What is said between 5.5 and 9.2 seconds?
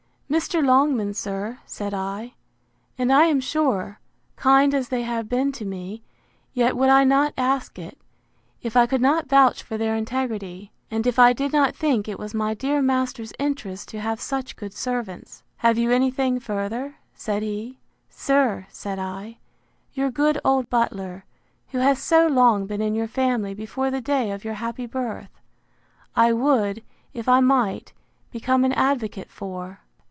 to me, yet would I not ask it, if I could